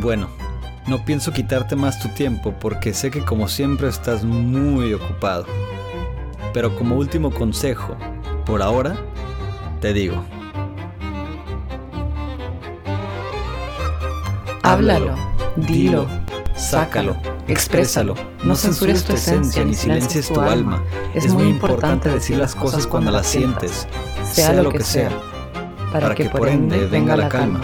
[0.00, 0.28] Bueno,
[0.86, 5.44] no pienso quitarte más tu tiempo porque sé que como siempre estás muy ocupado.
[6.54, 7.96] Pero como último consejo,
[8.46, 8.96] por ahora,
[9.80, 10.22] te digo.
[14.62, 15.16] Háblalo,
[15.56, 16.06] dilo,
[16.54, 17.16] sácalo,
[17.48, 18.14] exprésalo.
[18.44, 20.80] No censures tu esencia ni silencies tu alma.
[21.12, 23.88] Es muy importante decir las cosas cuando las sientes,
[24.22, 25.10] sea lo que sea,
[25.90, 27.60] para que por ende venga la calma.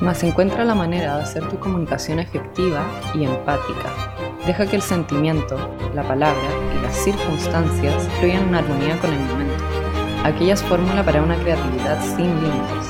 [0.00, 2.82] Mas encuentra la manera de hacer tu comunicación efectiva
[3.14, 3.90] y empática.
[4.46, 5.58] Deja que el sentimiento,
[5.94, 9.62] la palabra y las circunstancias fluyan en armonía con el momento.
[10.24, 12.88] Aquella es fórmula para una creatividad sin límites.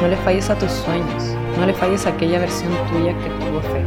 [0.00, 1.22] No le falles a tus sueños,
[1.58, 3.84] no le falles a aquella versión tuya que tuvo fe.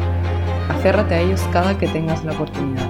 [0.70, 2.90] Aférrate a ellos cada que tengas la oportunidad.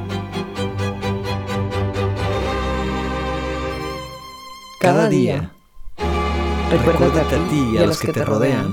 [4.81, 5.49] Cada día,
[6.69, 8.69] recuérdate a ti y a los que te rodean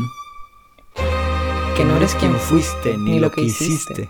[1.82, 4.08] que no eres quien fuiste ni lo que hiciste,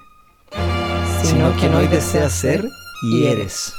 [1.23, 2.69] sino quien hoy deseas ser
[3.03, 3.73] y eres.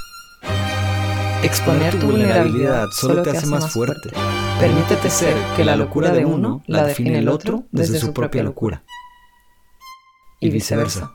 [1.44, 4.10] Exponer tu vulnerabilidad solo te hace más fuerte.
[4.58, 8.82] Permítete ser que la locura de uno la define el otro desde su propia locura.
[10.40, 11.12] Y viceversa.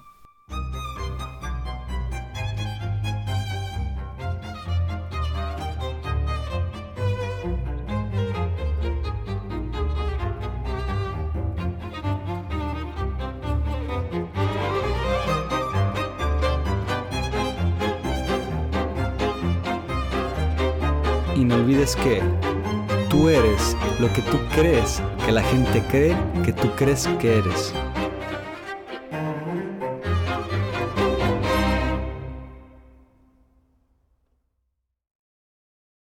[21.36, 22.22] Y no olvides que
[23.10, 27.73] tú eres lo que tú crees que la gente cree que tú crees que eres.